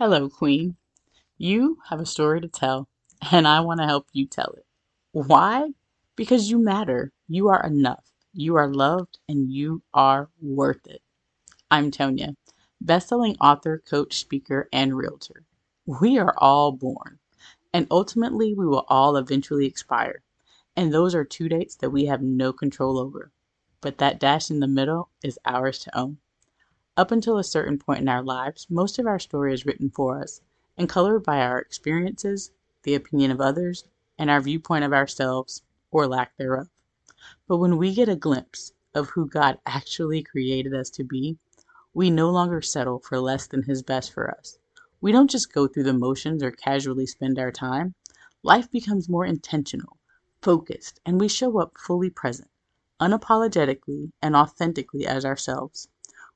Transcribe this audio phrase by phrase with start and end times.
[0.00, 0.76] Hello, Queen.
[1.36, 2.88] You have a story to tell,
[3.30, 4.64] and I want to help you tell it.
[5.12, 5.72] Why?
[6.16, 7.12] Because you matter.
[7.28, 8.10] You are enough.
[8.32, 11.02] You are loved, and you are worth it.
[11.70, 12.34] I'm Tonia,
[12.82, 15.44] bestselling author, coach, speaker, and realtor.
[15.84, 17.18] We are all born,
[17.74, 20.22] and ultimately, we will all eventually expire.
[20.74, 23.32] And those are two dates that we have no control over.
[23.82, 26.16] But that dash in the middle is ours to own.
[27.00, 30.20] Up until a certain point in our lives, most of our story is written for
[30.20, 30.42] us
[30.76, 32.50] and colored by our experiences,
[32.82, 33.84] the opinion of others,
[34.18, 36.68] and our viewpoint of ourselves, or lack thereof.
[37.48, 41.38] But when we get a glimpse of who God actually created us to be,
[41.94, 44.58] we no longer settle for less than His best for us.
[45.00, 47.94] We don't just go through the motions or casually spend our time.
[48.42, 49.96] Life becomes more intentional,
[50.42, 52.50] focused, and we show up fully present,
[53.00, 55.88] unapologetically and authentically as ourselves.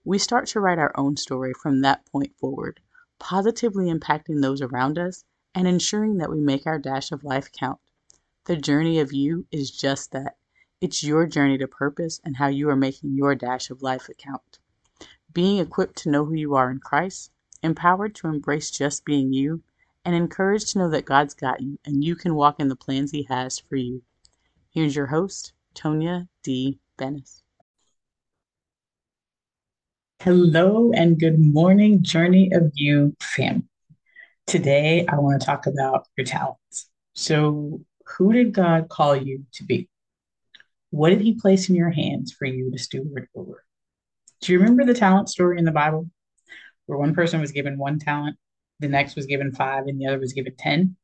[0.06, 2.80] We start to write our own story from that point forward,
[3.18, 7.80] positively impacting those around us and ensuring that we make our dash of life count.
[8.44, 10.36] The journey of you is just that.
[10.78, 14.58] It's your journey to purpose and how you are making your dash of life count.
[15.32, 17.30] Being equipped to know who you are in Christ,
[17.62, 19.62] empowered to embrace just being you,
[20.04, 23.12] and encouraged to know that God's got you and you can walk in the plans
[23.12, 24.02] He has for you.
[24.68, 26.78] Here's your host, Tonia D.
[26.98, 27.43] Benas.
[30.20, 33.68] Hello and good morning, Journey of You family.
[34.46, 36.88] Today, I want to talk about your talents.
[37.12, 39.90] So, who did God call you to be?
[40.88, 43.64] What did He place in your hands for you to steward over?
[44.40, 46.08] Do you remember the talent story in the Bible
[46.86, 48.38] where one person was given one talent,
[48.80, 50.96] the next was given five, and the other was given 10?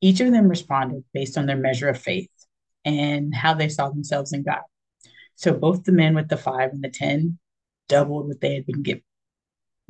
[0.00, 2.30] Each of them responded based on their measure of faith
[2.84, 4.62] and how they saw themselves in God.
[5.36, 7.38] So, both the men with the five and the 10
[7.88, 9.02] doubled what they had been given.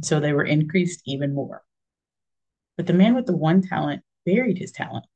[0.03, 1.63] So they were increased even more.
[2.77, 5.07] But the man with the one talent buried his talent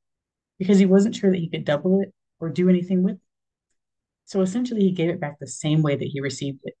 [0.57, 3.21] because he wasn't sure that he could double it or do anything with it.
[4.25, 6.75] So essentially, he gave it back the same way that he received it,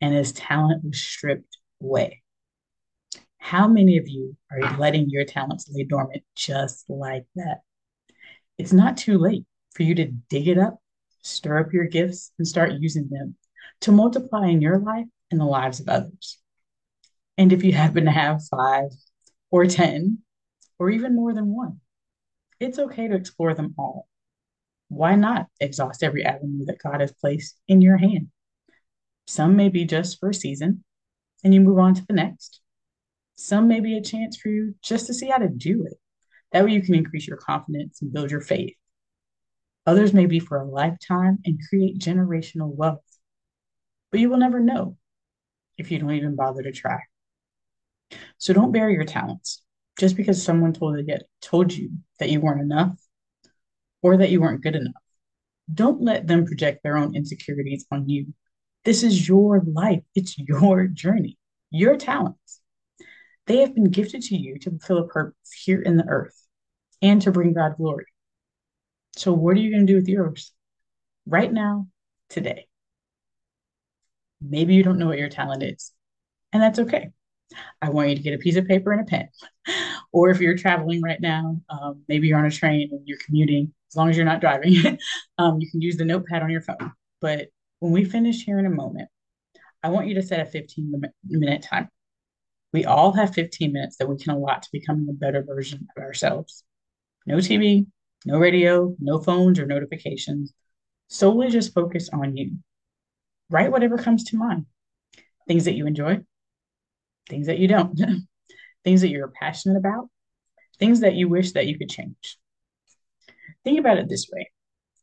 [0.00, 2.22] and his talent was stripped away.
[3.38, 7.62] How many of you are letting your talents lay dormant just like that?
[8.58, 10.78] It's not too late for you to dig it up,
[11.22, 13.36] stir up your gifts, and start using them
[13.80, 16.38] to multiply in your life in the lives of others.
[17.36, 18.90] And if you happen to have five
[19.50, 20.18] or 10
[20.78, 21.80] or even more than one,
[22.60, 24.08] it's okay to explore them all.
[24.88, 28.28] Why not exhaust every avenue that God has placed in your hand?
[29.26, 30.84] Some may be just for a season
[31.44, 32.60] and you move on to the next.
[33.36, 35.94] Some may be a chance for you just to see how to do it.
[36.52, 38.74] That way you can increase your confidence and build your faith.
[39.86, 43.04] Others may be for a lifetime and create generational wealth.
[44.10, 44.96] But you will never know
[45.78, 46.98] if you don't even bother to try.
[48.36, 49.62] So don't bury your talents
[49.98, 52.98] just because someone told you, told you that you weren't enough
[54.02, 54.94] or that you weren't good enough.
[55.72, 58.32] Don't let them project their own insecurities on you.
[58.84, 61.36] This is your life, it's your journey,
[61.70, 62.60] your talents.
[63.46, 66.40] They have been gifted to you to fulfill a purpose here in the earth
[67.02, 68.06] and to bring God glory.
[69.16, 70.52] So, what are you going to do with yours
[71.26, 71.88] right now,
[72.28, 72.67] today?
[74.40, 75.92] Maybe you don't know what your talent is,
[76.52, 77.10] and that's okay.
[77.80, 79.28] I want you to get a piece of paper and a pen.
[80.12, 83.72] or if you're traveling right now, um, maybe you're on a train and you're commuting,
[83.90, 84.98] as long as you're not driving,
[85.38, 86.92] um, you can use the notepad on your phone.
[87.20, 87.48] But
[87.80, 89.08] when we finish here in a moment,
[89.82, 91.88] I want you to set a 15 minute time.
[92.72, 96.02] We all have 15 minutes that we can allot to becoming a better version of
[96.02, 96.64] ourselves.
[97.26, 97.86] No TV,
[98.26, 100.52] no radio, no phones or notifications.
[101.08, 102.58] Solely just focus on you
[103.50, 104.66] write whatever comes to mind
[105.46, 106.18] things that you enjoy,
[107.30, 107.98] things that you don't,
[108.84, 110.10] things that you're passionate about,
[110.78, 112.38] things that you wish that you could change.
[113.64, 114.50] Think about it this way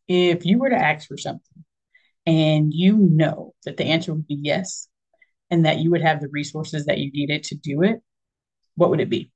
[0.07, 1.65] if you were to ask for something
[2.25, 4.87] and you know that the answer would be yes,
[5.49, 8.01] and that you would have the resources that you needed to do it,
[8.75, 9.31] what would it be?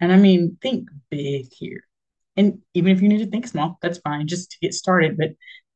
[0.00, 1.82] And I mean, think big here.
[2.36, 5.18] And even if you need to think small, that's fine just to get started.
[5.18, 5.32] But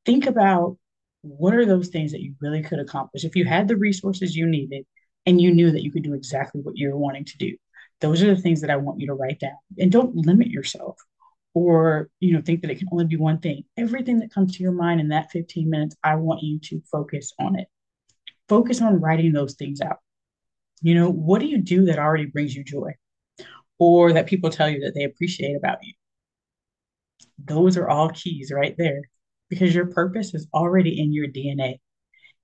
[0.07, 0.79] think about
[1.25, 3.25] what are those things that you really could accomplish?
[3.25, 4.85] If you had the resources you needed
[5.27, 7.57] and you knew that you could do exactly what you're wanting to do
[8.01, 9.57] those are the things that i want you to write down.
[9.79, 10.99] And don't limit yourself
[11.55, 13.65] or you know think that it can only be one thing.
[13.77, 17.33] Everything that comes to your mind in that 15 minutes i want you to focus
[17.39, 17.69] on it.
[18.49, 19.99] Focus on writing those things out.
[20.83, 22.93] You know what do you do that already brings you joy
[23.79, 25.95] or that people tell you that they appreciate about you?
[27.39, 29.03] Those are all keys right there
[29.55, 31.81] because your purpose is already in your DNA.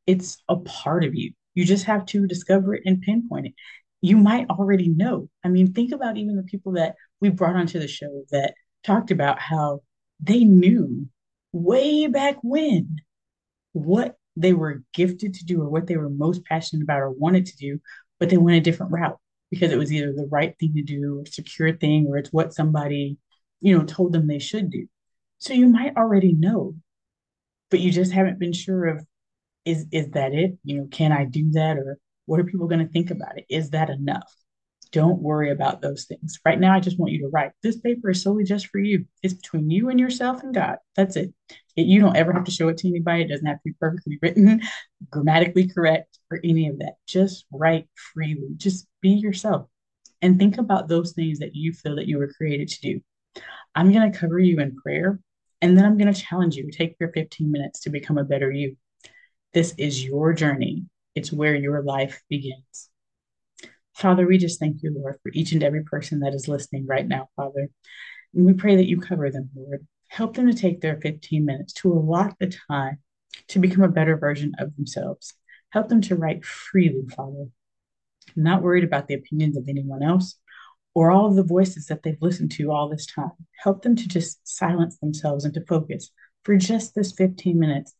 [0.06, 1.32] It's a part of you.
[1.54, 3.54] You just have to discover it and pinpoint it.
[4.02, 5.28] you might already know.
[5.44, 8.54] I mean, think about even the people that we brought onto the show that
[8.84, 9.82] talked about how
[10.20, 11.08] they knew
[11.52, 12.96] way back when
[13.72, 17.46] what they were gifted to do or what they were most passionate about or wanted
[17.46, 17.80] to do,
[18.18, 19.18] but they went a different route
[19.50, 22.54] because it was either the right thing to do or secure thing or it's what
[22.54, 23.18] somebody,
[23.60, 24.86] you know, told them they should do.
[25.38, 26.74] So you might already know,
[27.70, 29.04] but you just haven't been sure of
[29.64, 30.58] is is that it?
[30.64, 33.44] You know, can I do that or what are people going to think about it?
[33.50, 34.32] Is that enough?
[34.92, 36.40] Don't worry about those things.
[36.44, 37.52] Right now, I just want you to write.
[37.62, 39.04] This paper is solely just for you.
[39.22, 40.76] It's between you and yourself and God.
[40.96, 41.32] That's it.
[41.76, 41.86] it.
[41.86, 43.22] You don't ever have to show it to anybody.
[43.22, 44.62] It doesn't have to be perfectly written,
[45.10, 46.94] grammatically correct, or any of that.
[47.06, 48.48] Just write freely.
[48.56, 49.68] Just be yourself
[50.22, 53.00] and think about those things that you feel that you were created to do.
[53.74, 55.20] I'm going to cover you in prayer,
[55.62, 58.50] and then I'm going to challenge you take your 15 minutes to become a better
[58.50, 58.76] you.
[59.52, 60.84] This is your journey.
[61.14, 62.88] It's where your life begins.
[63.94, 67.06] Father, we just thank you, Lord, for each and every person that is listening right
[67.06, 67.68] now, Father.
[68.34, 69.86] And we pray that you cover them, Lord.
[70.08, 72.98] Help them to take their 15 minutes to allot the time
[73.48, 75.34] to become a better version of themselves.
[75.70, 77.46] Help them to write freely, Father.
[78.36, 80.36] not worried about the opinions of anyone else
[80.94, 83.30] or all of the voices that they've listened to all this time.
[83.62, 86.10] Help them to just silence themselves and to focus
[86.44, 87.94] for just this 15 minutes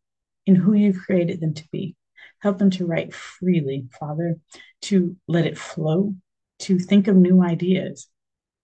[0.46, 1.94] in who you've created them to be.
[2.40, 4.36] Help them to write freely, Father,
[4.82, 6.14] to let it flow,
[6.60, 8.08] to think of new ideas,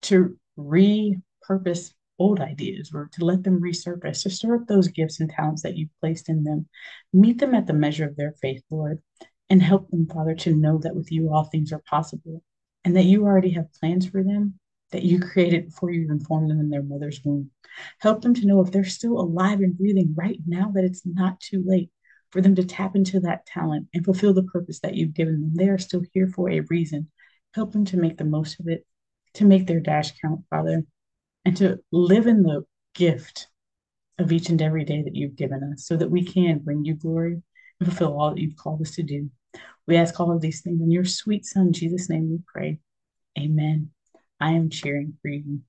[0.03, 5.31] to repurpose old ideas or to let them resurface, to stir up those gifts and
[5.31, 6.67] talents that you've placed in them.
[7.13, 9.03] Meet them at the measure of their faith, Lord,
[9.51, 12.43] and help them, Father, to know that with you all things are possible
[12.87, 14.55] and that you already have plans for them
[14.93, 17.51] that you created before you even formed them in their mother's womb.
[17.99, 21.41] Help them to know if they're still alive and breathing right now that it's not
[21.41, 21.91] too late
[22.31, 25.53] for them to tap into that talent and fulfill the purpose that you've given them.
[25.57, 27.11] They are still here for a reason.
[27.55, 28.87] Help them to make the most of it,
[29.35, 30.85] to make their dash count, Father,
[31.45, 32.63] and to live in the
[32.95, 33.49] gift
[34.21, 36.95] of each and every day that you've given us so that we can bring you
[36.95, 37.43] glory
[37.81, 39.29] and fulfill all that you've called us to do.
[39.87, 42.81] We ask all of these things in your sweet Son, Jesus' name we pray.
[43.39, 43.91] Amen.
[44.41, 45.61] I am cheering for you.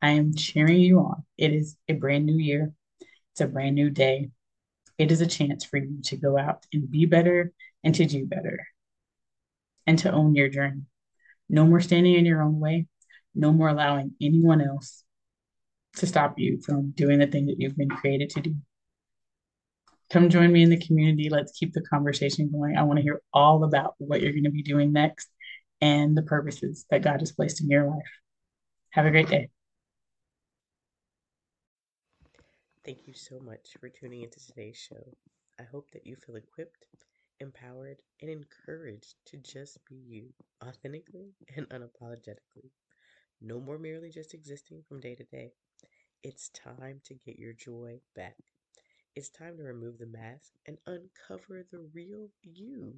[0.00, 1.24] I am cheering you on.
[1.36, 2.72] It is a brand new year.
[3.32, 4.30] It's a brand new day.
[4.98, 7.52] It is a chance for you to go out and be better
[7.84, 8.66] and to do better
[9.86, 10.82] and to own your journey.
[11.48, 12.86] No more standing in your own way.
[13.34, 15.04] No more allowing anyone else
[15.96, 18.56] to stop you from doing the thing that you've been created to do.
[20.10, 21.28] Come join me in the community.
[21.28, 22.76] Let's keep the conversation going.
[22.76, 25.28] I want to hear all about what you're going to be doing next
[25.80, 28.06] and the purposes that God has placed in your life.
[28.90, 29.50] Have a great day.
[32.84, 35.16] Thank you so much for tuning into today's show.
[35.58, 36.86] I hope that you feel equipped,
[37.40, 40.32] empowered, and encouraged to just be you,
[40.64, 42.70] authentically and unapologetically.
[43.40, 45.52] No more merely just existing from day to day.
[46.22, 48.36] It's time to get your joy back.
[49.16, 52.96] It's time to remove the mask and uncover the real you.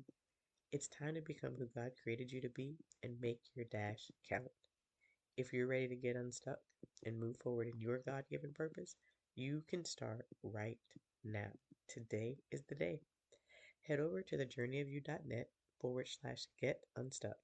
[0.73, 2.75] It's time to become who God created you to be
[3.05, 4.50] and make your dash count.
[5.37, 6.59] If you're ready to get unstuck
[7.06, 8.97] and move forward in your God given purpose,
[9.37, 10.81] you can start right
[11.23, 11.53] now.
[11.87, 12.99] Today is the day.
[13.82, 15.50] Head over to thejourneyofyou.net
[15.81, 17.38] forward slash get unstuck.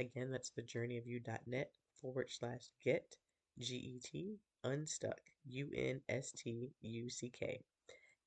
[0.00, 1.70] Again, that's thejourneyofyou.net
[2.02, 3.14] forward slash get
[3.60, 7.60] G E T unstuck U N S T U C K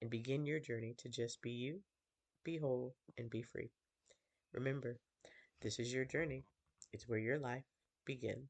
[0.01, 1.81] and begin your journey to just be you,
[2.43, 3.71] be whole, and be free.
[4.53, 4.99] Remember,
[5.61, 6.45] this is your journey.
[6.93, 7.65] It's where your life
[8.05, 8.49] begins.